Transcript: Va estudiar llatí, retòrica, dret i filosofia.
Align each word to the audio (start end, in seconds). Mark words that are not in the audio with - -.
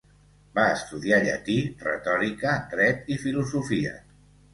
Va 0.59 0.61
estudiar 0.77 1.19
llatí, 1.25 1.57
retòrica, 1.83 2.53
dret 2.73 3.13
i 3.17 3.19
filosofia. 3.25 3.93